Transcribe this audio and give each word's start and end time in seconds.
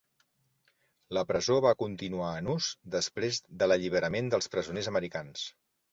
La 1.17 1.23
presó 1.31 1.57
va 1.65 1.73
continuar 1.83 2.31
en 2.39 2.49
ús 2.55 2.69
després 2.97 3.41
de 3.61 3.69
l'alliberament 3.71 4.33
dels 4.37 4.51
presoners 4.57 4.91
americans. 4.95 5.45